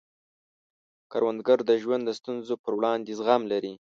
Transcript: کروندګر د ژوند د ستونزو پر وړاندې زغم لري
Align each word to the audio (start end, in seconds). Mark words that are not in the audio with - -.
کروندګر 1.11 1.59
د 1.69 1.71
ژوند 1.81 2.03
د 2.05 2.09
ستونزو 2.19 2.53
پر 2.63 2.73
وړاندې 2.77 3.11
زغم 3.19 3.41
لري 3.51 3.73